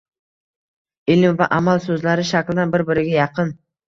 [1.15, 3.53] “Ilm” va “amal” so‘zlari shaklan bir-biriga yaqin.